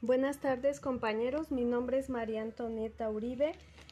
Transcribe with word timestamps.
Buenas 0.00 0.38
tardes 0.38 0.78
compañeros, 0.78 1.50
mi 1.50 1.64
nombre 1.64 1.98
es 1.98 2.08
María 2.08 2.42
Antonieta 2.42 3.10
Uribe 3.10 3.50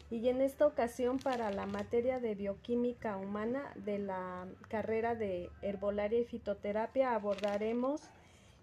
y 0.09 0.29
en 0.29 0.41
esta 0.41 0.65
ocasión 0.65 1.19
para 1.19 1.51
la 1.51 1.67
materia 1.67 2.21
de 2.21 2.37
bioquímica 2.37 3.17
humana 3.17 3.73
de 3.75 3.99
la 3.99 4.47
carrera 4.69 5.17
de 5.17 5.51
herbolaria 5.63 6.21
y 6.21 6.25
fitoterapia 6.25 7.13
abordaremos 7.13 8.03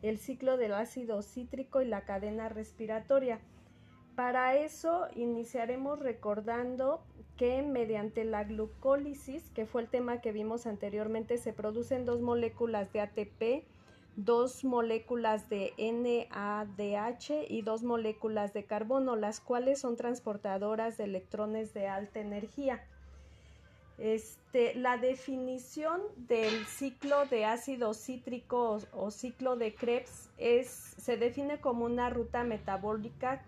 el 0.02 0.20
ciclo 0.20 0.56
del 0.56 0.74
ácido 0.74 1.22
cítrico 1.22 1.82
y 1.82 1.86
la 1.86 2.06
cadena 2.06 2.48
respiratoria. 2.48 3.42
Para 4.16 4.56
eso 4.56 5.08
iniciaremos 5.14 6.00
recordando 6.00 7.04
que 7.36 7.62
mediante 7.62 8.24
la 8.24 8.46
glucólisis, 8.46 9.50
que 9.50 9.66
fue 9.66 9.82
el 9.82 9.90
tema 9.90 10.22
que 10.22 10.32
vimos 10.32 10.66
anteriormente, 10.66 11.38
se 11.38 11.52
producen 11.52 12.06
dos 12.06 12.22
moléculas 12.22 12.94
de 12.94 13.02
ATP 13.02 13.66
dos 14.16 14.64
moléculas 14.64 15.50
de 15.50 15.74
NADH 15.78 17.50
y 17.50 17.62
dos 17.62 17.84
moléculas 17.84 18.54
de 18.54 18.66
carbono, 18.66 19.16
las 19.16 19.40
cuales 19.40 19.80
son 19.80 19.96
transportadoras 19.96 20.98
de 20.98 21.06
electrones 21.06 21.74
de 21.74 21.88
alta 21.88 22.20
energía. 22.20 22.84
Este, 23.98 24.74
la 24.76 24.98
definición 24.98 26.02
del 26.16 26.66
ciclo 26.66 27.26
de 27.26 27.46
ácido 27.46 27.94
cítrico 27.94 28.80
o, 28.92 29.12
ciclo 29.12 29.56
de 29.56 29.76
Krebs 29.76 30.30
es, 30.38 30.68
se 30.68 31.16
define 31.16 31.60
como 31.60 31.86
una 31.86 32.10
ruta 32.10 32.44
metabólica 32.44 33.44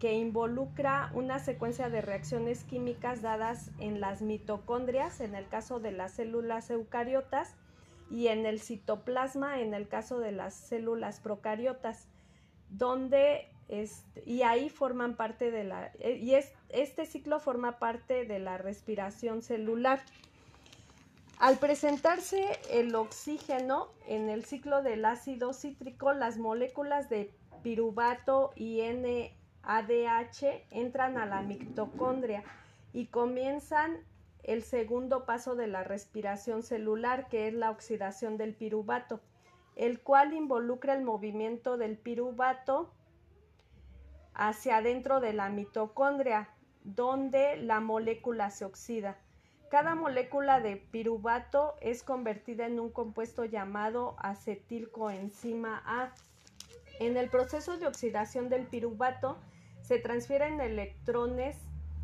que 0.00 0.14
involucra 0.14 1.10
una 1.14 1.38
secuencia 1.38 1.88
de 1.88 2.02
reacciones 2.02 2.64
químicas 2.64 3.22
dadas 3.22 3.70
en 3.78 4.00
las 4.00 4.22
mitocondrias, 4.22 5.20
en 5.20 5.34
el 5.34 5.48
caso 5.48 5.78
de 5.78 5.92
las 5.92 6.12
células 6.12 6.70
eucariotas, 6.70 7.54
y 8.10 8.28
en 8.28 8.46
el 8.46 8.60
citoplasma 8.60 9.60
en 9.60 9.74
el 9.74 9.88
caso 9.88 10.18
de 10.18 10.32
las 10.32 10.54
células 10.54 11.20
procariotas, 11.20 12.08
donde 12.70 13.48
y 14.24 14.42
ahí 14.42 14.68
forman 14.68 15.16
parte 15.16 15.50
de 15.50 15.64
la 15.64 15.90
eh, 15.98 16.18
y 16.22 16.34
este 16.68 17.04
ciclo 17.04 17.40
forma 17.40 17.78
parte 17.78 18.24
de 18.24 18.38
la 18.38 18.58
respiración 18.58 19.42
celular. 19.42 20.00
Al 21.38 21.58
presentarse 21.58 22.58
el 22.70 22.94
oxígeno 22.94 23.88
en 24.06 24.30
el 24.30 24.44
ciclo 24.44 24.82
del 24.82 25.04
ácido 25.04 25.52
cítrico, 25.52 26.14
las 26.14 26.38
moléculas 26.38 27.10
de 27.10 27.30
piruvato 27.62 28.52
y 28.56 28.80
NADH 28.80 30.64
entran 30.70 31.18
a 31.18 31.26
la 31.26 31.42
mitocondria 31.42 32.42
y 32.94 33.06
comienzan 33.06 33.98
el 34.46 34.62
segundo 34.62 35.26
paso 35.26 35.56
de 35.56 35.66
la 35.66 35.82
respiración 35.82 36.62
celular, 36.62 37.28
que 37.28 37.48
es 37.48 37.54
la 37.54 37.70
oxidación 37.70 38.36
del 38.36 38.54
piruvato, 38.54 39.20
el 39.74 40.00
cual 40.00 40.32
involucra 40.32 40.94
el 40.94 41.02
movimiento 41.02 41.76
del 41.76 41.98
piruvato 41.98 42.92
hacia 44.34 44.76
adentro 44.76 45.18
de 45.18 45.32
la 45.32 45.48
mitocondria, 45.48 46.48
donde 46.84 47.56
la 47.56 47.80
molécula 47.80 48.50
se 48.50 48.64
oxida. 48.64 49.18
Cada 49.68 49.96
molécula 49.96 50.60
de 50.60 50.76
piruvato 50.76 51.74
es 51.80 52.04
convertida 52.04 52.66
en 52.66 52.78
un 52.78 52.90
compuesto 52.90 53.44
llamado 53.44 54.14
acetilcoenzima 54.20 55.82
A. 55.84 56.14
En 57.00 57.16
el 57.16 57.28
proceso 57.30 57.76
de 57.78 57.88
oxidación 57.88 58.48
del 58.48 58.68
piruvato 58.68 59.38
se 59.82 59.98
transfieren 59.98 60.60
electrones 60.60 61.56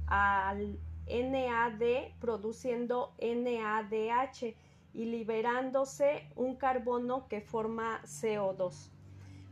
al 0.09 0.77
NAD 1.09 2.19
produciendo 2.21 3.15
NADH 3.21 4.55
y 4.95 5.07
liberándose 5.07 6.29
un 6.37 6.57
carbono 6.57 7.27
que 7.29 7.41
forma 7.41 8.03
CO2. 8.03 8.91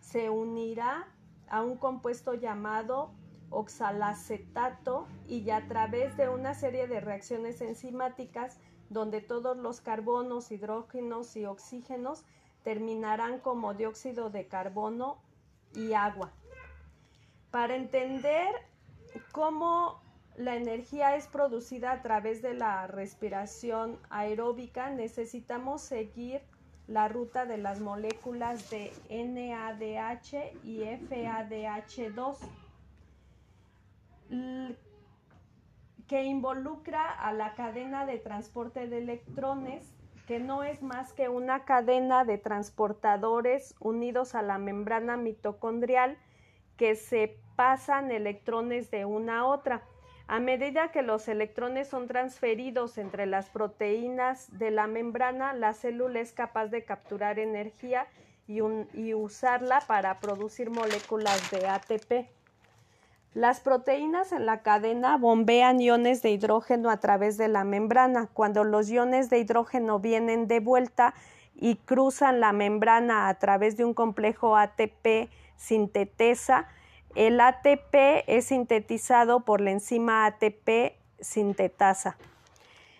se 0.00 0.30
unirá 0.30 1.06
a 1.48 1.62
un 1.62 1.76
compuesto 1.76 2.34
llamado 2.34 3.12
oxalacetato 3.50 5.06
y 5.28 5.48
a 5.50 5.66
través 5.68 6.16
de 6.16 6.28
una 6.28 6.54
serie 6.54 6.86
de 6.86 7.00
reacciones 7.00 7.60
enzimáticas 7.60 8.58
donde 8.90 9.20
todos 9.20 9.56
los 9.56 9.80
carbonos, 9.80 10.50
hidrógenos 10.50 11.36
y 11.36 11.46
oxígenos 11.46 12.24
terminarán 12.62 13.40
como 13.40 13.74
dióxido 13.74 14.30
de 14.30 14.46
carbono 14.46 15.18
y 15.74 15.92
agua. 15.92 16.32
Para 17.50 17.76
entender 17.76 18.48
cómo 19.32 20.00
la 20.36 20.56
energía 20.56 21.14
es 21.16 21.26
producida 21.28 21.92
a 21.92 22.02
través 22.02 22.42
de 22.42 22.54
la 22.54 22.86
respiración 22.86 23.98
aeróbica, 24.10 24.90
necesitamos 24.90 25.82
seguir 25.82 26.42
la 26.86 27.08
ruta 27.08 27.46
de 27.46 27.58
las 27.58 27.80
moléculas 27.80 28.68
de 28.70 28.92
NADH 29.08 30.64
y 30.64 30.80
FADH2 30.80 32.36
que 36.06 36.22
involucra 36.22 37.10
a 37.10 37.32
la 37.32 37.54
cadena 37.54 38.06
de 38.06 38.18
transporte 38.18 38.86
de 38.88 38.98
electrones, 38.98 39.94
que 40.26 40.38
no 40.38 40.62
es 40.62 40.82
más 40.82 41.12
que 41.12 41.28
una 41.28 41.64
cadena 41.64 42.24
de 42.24 42.38
transportadores 42.38 43.74
unidos 43.80 44.34
a 44.34 44.42
la 44.42 44.58
membrana 44.58 45.16
mitocondrial 45.16 46.18
que 46.76 46.96
se 46.96 47.38
pasan 47.56 48.10
electrones 48.10 48.90
de 48.90 49.04
una 49.04 49.40
a 49.40 49.44
otra. 49.46 49.82
A 50.26 50.40
medida 50.40 50.90
que 50.90 51.02
los 51.02 51.28
electrones 51.28 51.88
son 51.88 52.08
transferidos 52.08 52.96
entre 52.96 53.26
las 53.26 53.50
proteínas 53.50 54.58
de 54.58 54.70
la 54.70 54.86
membrana, 54.86 55.52
la 55.52 55.74
célula 55.74 56.20
es 56.20 56.32
capaz 56.32 56.68
de 56.68 56.84
capturar 56.84 57.38
energía 57.38 58.06
y, 58.46 58.60
y 58.94 59.14
usarla 59.14 59.82
para 59.86 60.20
producir 60.20 60.70
moléculas 60.70 61.50
de 61.50 61.68
ATP. 61.68 62.30
Las 63.34 63.58
proteínas 63.58 64.30
en 64.30 64.46
la 64.46 64.62
cadena 64.62 65.16
bombean 65.16 65.80
iones 65.80 66.22
de 66.22 66.30
hidrógeno 66.30 66.88
a 66.88 66.98
través 66.98 67.36
de 67.36 67.48
la 67.48 67.64
membrana. 67.64 68.28
Cuando 68.32 68.62
los 68.62 68.88
iones 68.88 69.28
de 69.28 69.40
hidrógeno 69.40 69.98
vienen 69.98 70.46
de 70.46 70.60
vuelta 70.60 71.14
y 71.56 71.74
cruzan 71.74 72.38
la 72.38 72.52
membrana 72.52 73.28
a 73.28 73.34
través 73.40 73.76
de 73.76 73.84
un 73.84 73.92
complejo 73.92 74.56
ATP 74.56 75.30
sintetesa, 75.56 76.68
el 77.16 77.40
ATP 77.40 78.22
es 78.28 78.46
sintetizado 78.46 79.40
por 79.40 79.60
la 79.60 79.72
enzima 79.72 80.26
ATP 80.26 80.94
sintetasa. 81.18 82.16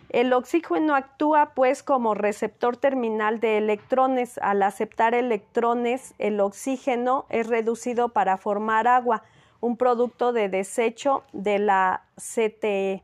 El 0.09 0.33
oxígeno 0.33 0.97
actúa 0.97 1.53
pues 1.55 1.85
como 1.85 2.15
receptor 2.15 2.77
terminal 2.77 3.39
de 3.39 3.59
electrones. 3.59 4.39
Al 4.39 4.65
aceptar 4.65 5.15
electrones, 5.15 6.15
el 6.19 6.41
oxígeno 6.41 7.25
es 7.29 7.47
reducido 7.47 8.09
para 8.09 8.37
formar 8.37 8.89
agua 8.89 9.23
un 9.65 9.79
producto 9.79 10.35
de 10.35 10.51
desecho 10.51 11.25
de 11.33 11.59
la 11.59 12.03
CTE. 12.17 13.03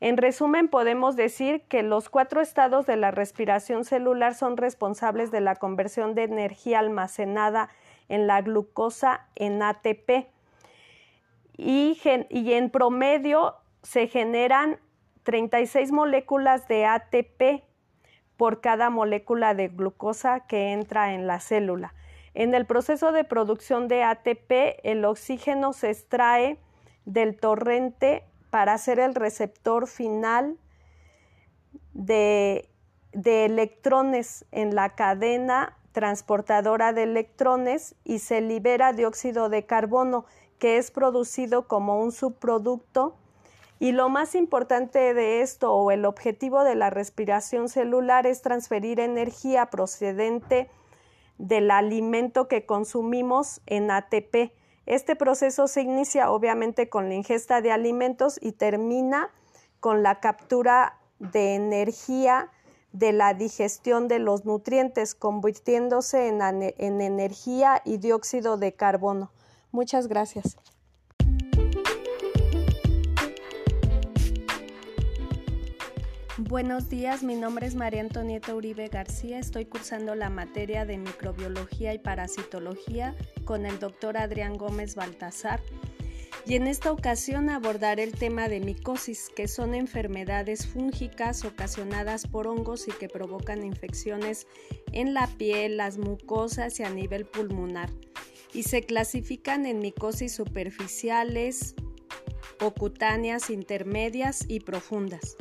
En 0.00 0.16
resumen, 0.16 0.68
podemos 0.68 1.16
decir 1.16 1.64
que 1.68 1.82
los 1.82 2.08
cuatro 2.08 2.40
estados 2.40 2.86
de 2.86 2.96
la 2.96 3.10
respiración 3.10 3.84
celular 3.84 4.34
son 4.34 4.56
responsables 4.56 5.30
de 5.30 5.42
la 5.42 5.54
conversión 5.56 6.14
de 6.14 6.22
energía 6.22 6.78
almacenada 6.78 7.68
en 8.08 8.26
la 8.26 8.40
glucosa 8.40 9.26
en 9.34 9.62
ATP 9.62 10.28
y, 11.58 12.00
en 12.02 12.70
promedio 12.70 13.56
se 13.82 14.06
generan 14.06 14.78
36 15.24 15.92
moléculas 15.92 16.68
de 16.68 16.86
ATP 16.86 17.64
por 18.38 18.62
cada 18.62 18.88
molécula 18.88 19.52
de 19.52 19.68
glucosa 19.68 20.40
que 20.46 20.72
entra 20.72 21.12
en 21.12 21.26
la 21.26 21.38
célula. 21.38 21.92
En 22.36 22.54
el 22.54 22.66
proceso 22.66 23.12
de 23.12 23.24
producción 23.24 23.88
de 23.88 24.02
ATP, 24.02 24.78
el 24.82 25.06
oxígeno 25.06 25.72
se 25.72 25.88
extrae 25.88 26.58
del 27.06 27.34
torrente 27.40 28.24
para 28.50 28.76
ser 28.76 29.00
el 29.00 29.14
receptor 29.14 29.86
final 29.86 30.58
de, 31.94 32.68
electrones 33.14 34.44
en 34.52 34.74
la 34.74 34.94
cadena 34.94 35.78
transportadora 35.92 36.92
de 36.92 37.04
electrones 37.04 37.94
y 38.04 38.18
se 38.18 38.42
libera 38.42 38.92
dióxido 38.92 39.48
de 39.48 39.64
carbono 39.64 40.26
que 40.58 40.76
es 40.76 40.90
producido 40.90 41.66
como 41.66 42.02
un 42.02 42.12
subproducto. 42.12 43.16
Y 43.78 43.92
lo 43.92 44.10
más 44.10 44.34
importante 44.34 45.14
de 45.14 45.40
esto 45.40 45.72
o 45.72 45.90
el 45.90 46.04
objetivo 46.04 46.64
de 46.64 46.74
la 46.74 46.90
respiración 46.90 47.70
celular 47.70 48.26
es 48.26 48.42
transferir 48.42 49.00
energía 49.00 49.70
procedente 49.70 50.68
del 51.38 51.70
alimento 51.70 52.48
que 52.48 52.66
consumimos 52.66 53.60
en 53.66 53.90
ATP. 53.90 54.52
Este 54.86 55.16
proceso 55.16 55.68
se 55.68 55.82
inicia 55.82 56.30
obviamente 56.30 56.88
con 56.88 57.08
la 57.08 57.14
ingesta 57.14 57.60
de 57.60 57.72
alimentos 57.72 58.38
y 58.40 58.52
termina 58.52 59.30
con 59.80 60.02
la 60.02 60.20
captura 60.20 60.98
de 61.18 61.54
energía 61.54 62.50
de 62.92 63.12
la 63.12 63.34
digestión 63.34 64.08
de 64.08 64.18
los 64.18 64.44
nutrientes, 64.44 65.14
convirtiéndose 65.14 66.28
en, 66.28 66.40
en 66.42 67.00
energía 67.00 67.82
y 67.84 67.98
dióxido 67.98 68.56
de 68.56 68.72
carbono. 68.72 69.30
Muchas 69.70 70.08
gracias. 70.08 70.56
Buenos 76.38 76.90
días, 76.90 77.22
mi 77.22 77.34
nombre 77.34 77.66
es 77.66 77.74
María 77.76 78.02
Antonieta 78.02 78.54
Uribe 78.54 78.88
García. 78.88 79.38
Estoy 79.38 79.64
cursando 79.64 80.14
la 80.14 80.28
materia 80.28 80.84
de 80.84 80.98
microbiología 80.98 81.94
y 81.94 81.98
parasitología 81.98 83.16
con 83.46 83.64
el 83.64 83.78
doctor 83.78 84.18
Adrián 84.18 84.58
Gómez 84.58 84.96
Baltazar. 84.96 85.62
Y 86.44 86.56
en 86.56 86.66
esta 86.66 86.92
ocasión 86.92 87.48
abordaré 87.48 88.02
el 88.02 88.12
tema 88.12 88.50
de 88.50 88.60
micosis, 88.60 89.30
que 89.34 89.48
son 89.48 89.74
enfermedades 89.74 90.66
fúngicas 90.66 91.42
ocasionadas 91.46 92.26
por 92.26 92.48
hongos 92.48 92.86
y 92.86 92.90
que 92.90 93.08
provocan 93.08 93.64
infecciones 93.64 94.46
en 94.92 95.14
la 95.14 95.28
piel, 95.38 95.78
las 95.78 95.96
mucosas 95.96 96.78
y 96.80 96.82
a 96.82 96.90
nivel 96.90 97.24
pulmonar. 97.24 97.88
Y 98.52 98.64
se 98.64 98.82
clasifican 98.82 99.64
en 99.64 99.78
micosis 99.78 100.34
superficiales 100.34 101.74
o 102.60 102.74
cutáneas 102.74 103.48
intermedias 103.48 104.44
y 104.46 104.60
profundas. 104.60 105.38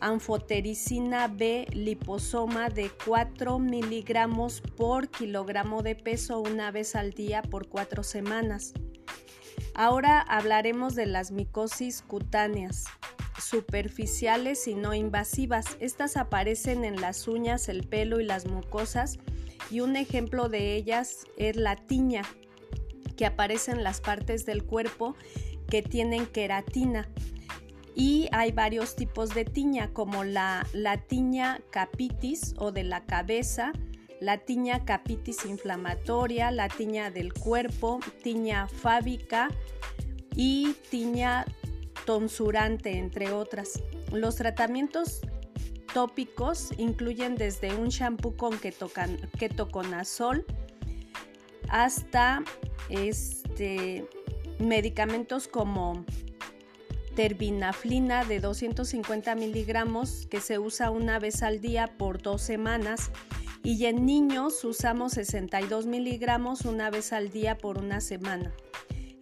anfotericina 0.00 1.28
B 1.28 1.66
liposoma 1.72 2.68
de 2.68 2.90
4 3.04 3.58
miligramos 3.58 4.60
por 4.60 5.08
kilogramo 5.08 5.82
de 5.82 5.94
peso 5.94 6.40
una 6.40 6.70
vez 6.70 6.96
al 6.96 7.12
día 7.12 7.42
por 7.42 7.68
cuatro 7.68 8.02
semanas. 8.02 8.72
Ahora 9.74 10.20
hablaremos 10.20 10.94
de 10.94 11.06
las 11.06 11.30
micosis 11.32 12.02
cutáneas 12.02 12.86
superficiales 13.46 14.66
y 14.68 14.74
no 14.74 14.94
invasivas. 14.94 15.76
Estas 15.80 16.16
aparecen 16.16 16.84
en 16.84 17.00
las 17.00 17.28
uñas, 17.28 17.68
el 17.68 17.86
pelo 17.86 18.20
y 18.20 18.24
las 18.24 18.46
mucosas 18.46 19.18
y 19.70 19.80
un 19.80 19.96
ejemplo 19.96 20.48
de 20.48 20.74
ellas 20.74 21.24
es 21.36 21.56
la 21.56 21.76
tiña, 21.76 22.22
que 23.16 23.26
aparece 23.26 23.72
en 23.72 23.82
las 23.82 24.00
partes 24.00 24.46
del 24.46 24.64
cuerpo 24.64 25.16
que 25.68 25.82
tienen 25.82 26.26
queratina. 26.26 27.08
Y 27.94 28.28
hay 28.32 28.52
varios 28.52 28.94
tipos 28.94 29.34
de 29.34 29.44
tiña, 29.44 29.92
como 29.92 30.22
la, 30.22 30.66
la 30.74 30.98
tiña 30.98 31.60
capitis 31.70 32.54
o 32.58 32.70
de 32.70 32.84
la 32.84 33.06
cabeza, 33.06 33.72
la 34.20 34.38
tiña 34.38 34.84
capitis 34.84 35.46
inflamatoria, 35.46 36.50
la 36.50 36.68
tiña 36.68 37.10
del 37.10 37.32
cuerpo, 37.32 38.00
tiña 38.22 38.68
fábica 38.68 39.48
y 40.34 40.74
tiña 40.90 41.46
tonsurante, 42.06 42.96
entre 42.96 43.32
otras. 43.32 43.82
Los 44.10 44.36
tratamientos 44.36 45.20
tópicos 45.92 46.70
incluyen 46.78 47.34
desde 47.34 47.74
un 47.74 47.88
shampoo 47.88 48.36
con 48.36 48.58
ketoconazol 48.58 50.46
hasta 51.68 52.42
este, 52.88 54.06
medicamentos 54.58 55.48
como 55.48 56.04
terbinaflina 57.14 58.24
de 58.24 58.40
250 58.40 59.34
miligramos 59.34 60.26
que 60.26 60.40
se 60.40 60.58
usa 60.58 60.90
una 60.90 61.18
vez 61.18 61.42
al 61.42 61.60
día 61.60 61.96
por 61.98 62.20
dos 62.20 62.42
semanas 62.42 63.10
y 63.62 63.86
en 63.86 64.04
niños 64.04 64.62
usamos 64.64 65.14
62 65.14 65.86
miligramos 65.86 66.66
una 66.66 66.90
vez 66.90 67.12
al 67.14 67.30
día 67.30 67.56
por 67.56 67.78
una 67.78 68.00
semana 68.02 68.52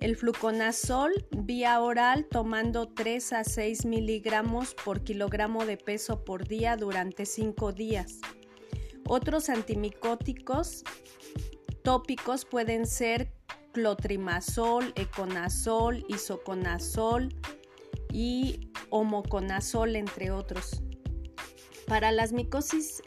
el 0.04 0.16
fluconazol 0.16 1.26
vía 1.30 1.80
oral 1.80 2.26
tomando 2.30 2.88
3 2.88 3.32
a 3.32 3.42
6 3.42 3.86
miligramos 3.86 4.74
por 4.74 5.02
kilogramo 5.02 5.64
de 5.64 5.78
peso 5.78 6.26
por 6.26 6.46
día 6.46 6.76
durante 6.76 7.24
5 7.24 7.72
días. 7.72 8.18
Otros 9.08 9.48
antimicóticos 9.48 10.84
tópicos 11.82 12.44
pueden 12.44 12.86
ser 12.86 13.32
clotrimazol, 13.72 14.92
econazol, 14.94 16.04
isoconazol 16.10 17.34
y 18.12 18.60
homoconazol, 18.90 19.96
entre 19.96 20.32
otros. 20.32 20.82
Para 21.86 22.12
las 22.12 22.34
micosis, 22.34 23.02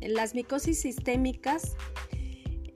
las 0.00 0.34
micosis 0.34 0.80
sistémicas, 0.80 1.76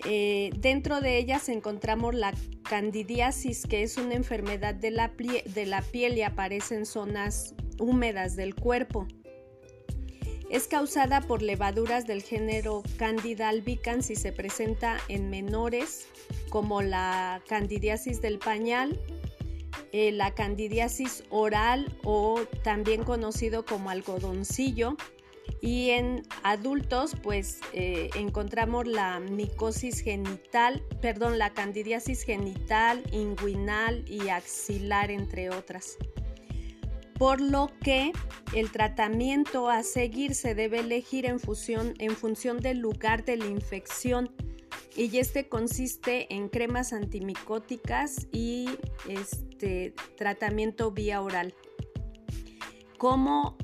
eh, 0.04 0.50
dentro 0.58 1.00
de 1.00 1.18
ellas 1.18 1.48
encontramos 1.48 2.14
la 2.14 2.32
candidiasis, 2.72 3.66
que 3.66 3.82
es 3.82 3.98
una 3.98 4.14
enfermedad 4.14 4.74
de 4.74 4.90
la, 4.90 5.12
de 5.44 5.66
la 5.66 5.82
piel 5.82 6.16
y 6.16 6.22
aparece 6.22 6.74
en 6.74 6.86
zonas 6.86 7.54
húmedas 7.78 8.34
del 8.34 8.54
cuerpo. 8.54 9.06
Es 10.48 10.68
causada 10.68 11.20
por 11.20 11.42
levaduras 11.42 12.06
del 12.06 12.22
género 12.22 12.82
Candida 12.96 13.50
albicans 13.50 14.08
y 14.08 14.16
se 14.16 14.32
presenta 14.32 14.96
en 15.08 15.28
menores 15.28 16.06
como 16.48 16.80
la 16.80 17.42
candidiasis 17.46 18.22
del 18.22 18.38
pañal, 18.38 18.98
eh, 19.92 20.10
la 20.10 20.34
candidiasis 20.34 21.24
oral 21.28 21.94
o 22.04 22.40
también 22.64 23.04
conocido 23.04 23.66
como 23.66 23.90
algodoncillo, 23.90 24.96
y 25.60 25.90
en 25.90 26.22
adultos, 26.42 27.14
pues 27.22 27.60
eh, 27.72 28.10
encontramos 28.16 28.86
la 28.86 29.20
micosis 29.20 30.00
genital, 30.00 30.82
perdón, 31.00 31.38
la 31.38 31.50
candidiasis 31.50 32.24
genital, 32.24 33.02
inguinal 33.12 34.04
y 34.08 34.28
axilar, 34.28 35.12
entre 35.12 35.50
otras. 35.50 35.98
Por 37.16 37.40
lo 37.40 37.70
que 37.80 38.12
el 38.52 38.72
tratamiento 38.72 39.70
a 39.70 39.84
seguir 39.84 40.34
se 40.34 40.56
debe 40.56 40.80
elegir 40.80 41.26
en, 41.26 41.38
en 41.98 42.16
función 42.16 42.58
del 42.58 42.78
lugar 42.78 43.24
de 43.24 43.36
la 43.36 43.46
infección 43.46 44.32
y 44.96 45.16
este 45.18 45.48
consiste 45.48 46.34
en 46.34 46.48
cremas 46.48 46.92
antimicóticas 46.92 48.26
y 48.32 48.68
este 49.08 49.94
tratamiento 50.16 50.90
vía 50.90 51.22
oral. 51.22 51.54
Como 52.98 53.56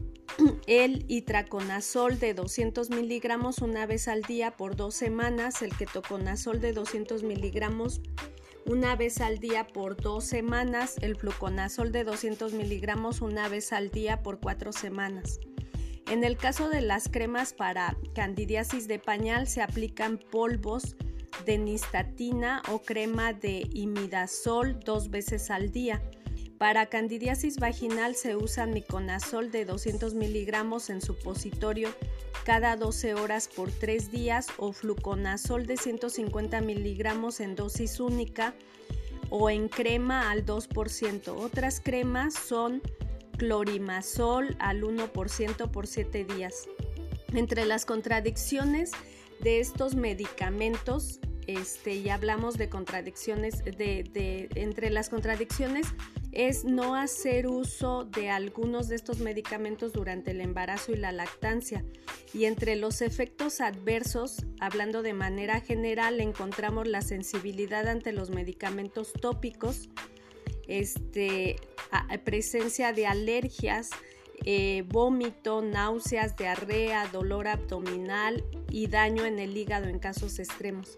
el 0.66 1.04
itraconazol 1.08 2.18
de 2.18 2.34
200 2.34 2.90
miligramos 2.90 3.58
una 3.58 3.86
vez 3.86 4.08
al 4.08 4.22
día 4.22 4.56
por 4.56 4.76
dos 4.76 4.94
semanas, 4.94 5.62
el 5.62 5.76
ketoconazol 5.76 6.60
de 6.60 6.72
200 6.72 7.22
miligramos 7.22 8.00
una 8.66 8.96
vez 8.96 9.20
al 9.20 9.38
día 9.38 9.66
por 9.66 9.96
dos 9.96 10.24
semanas, 10.24 10.96
el 11.00 11.16
fluconazol 11.16 11.90
de 11.90 12.04
200 12.04 12.52
miligramos 12.52 13.22
una 13.22 13.48
vez 13.48 13.72
al 13.72 13.90
día 13.90 14.22
por 14.22 14.40
cuatro 14.40 14.72
semanas. 14.72 15.40
En 16.10 16.22
el 16.22 16.36
caso 16.36 16.68
de 16.68 16.82
las 16.82 17.08
cremas 17.08 17.54
para 17.54 17.96
candidiasis 18.14 18.86
de 18.86 18.98
pañal 18.98 19.46
se 19.46 19.62
aplican 19.62 20.18
polvos 20.18 20.96
de 21.46 21.58
nistatina 21.58 22.62
o 22.70 22.80
crema 22.80 23.32
de 23.32 23.66
imidazol 23.72 24.80
dos 24.80 25.10
veces 25.10 25.50
al 25.50 25.70
día. 25.70 26.02
Para 26.58 26.86
candidiasis 26.86 27.58
vaginal 27.58 28.16
se 28.16 28.34
usa 28.34 28.66
miconazol 28.66 29.52
de 29.52 29.64
200 29.64 30.14
miligramos 30.14 30.90
en 30.90 31.00
supositorio 31.00 31.90
cada 32.44 32.74
12 32.76 33.14
horas 33.14 33.46
por 33.46 33.70
3 33.70 34.10
días 34.10 34.48
o 34.56 34.72
fluconazol 34.72 35.66
de 35.66 35.76
150 35.76 36.60
miligramos 36.60 37.38
en 37.38 37.54
dosis 37.54 38.00
única 38.00 38.54
o 39.30 39.50
en 39.50 39.68
crema 39.68 40.30
al 40.32 40.44
2%. 40.44 41.28
Otras 41.28 41.80
cremas 41.80 42.34
son 42.34 42.82
clorimazol 43.36 44.56
al 44.58 44.82
1% 44.82 45.70
por 45.70 45.86
7 45.86 46.24
días. 46.24 46.68
Entre 47.34 47.66
las 47.66 47.84
contradicciones 47.84 48.90
de 49.40 49.60
estos 49.60 49.94
medicamentos, 49.94 51.20
este, 51.46 51.94
y 51.94 52.08
hablamos 52.08 52.58
de 52.58 52.68
contradicciones, 52.68 53.64
de, 53.64 54.48
entre 54.54 54.90
las 54.90 55.08
contradicciones 55.08 55.86
es 56.32 56.64
no 56.64 56.94
hacer 56.94 57.46
uso 57.46 58.04
de 58.04 58.30
algunos 58.30 58.88
de 58.88 58.96
estos 58.96 59.18
medicamentos 59.20 59.92
durante 59.92 60.32
el 60.32 60.40
embarazo 60.40 60.92
y 60.92 60.96
la 60.96 61.12
lactancia. 61.12 61.84
Y 62.34 62.44
entre 62.44 62.76
los 62.76 63.00
efectos 63.00 63.60
adversos, 63.60 64.44
hablando 64.60 65.02
de 65.02 65.14
manera 65.14 65.60
general, 65.60 66.20
encontramos 66.20 66.86
la 66.86 67.00
sensibilidad 67.00 67.88
ante 67.88 68.12
los 68.12 68.30
medicamentos 68.30 69.12
tópicos, 69.12 69.88
este, 70.66 71.56
presencia 72.24 72.92
de 72.92 73.06
alergias, 73.06 73.90
eh, 74.44 74.84
vómito, 74.88 75.62
náuseas, 75.62 76.36
diarrea, 76.36 77.08
dolor 77.08 77.48
abdominal 77.48 78.44
y 78.70 78.86
daño 78.86 79.24
en 79.24 79.38
el 79.38 79.56
hígado 79.56 79.88
en 79.88 79.98
casos 79.98 80.38
extremos. 80.38 80.96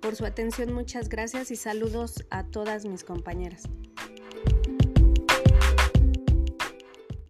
Por 0.00 0.16
su 0.16 0.24
atención 0.24 0.72
muchas 0.72 1.08
gracias 1.08 1.50
y 1.50 1.56
saludos 1.56 2.24
a 2.30 2.44
todas 2.44 2.84
mis 2.84 3.04
compañeras. 3.04 3.68